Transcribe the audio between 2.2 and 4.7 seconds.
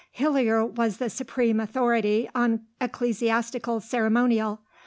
on ecclesiastical ceremonial.